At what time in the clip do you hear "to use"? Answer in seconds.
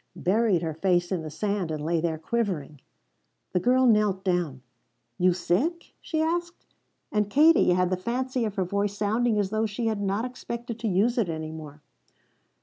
10.79-11.19